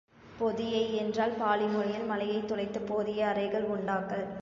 [0.39, 4.27] பொதியை யென்றால் பாலி மொழியில் மலையைத் துளைத்துப் போதிய அறைகள் உண்டாக்கல்.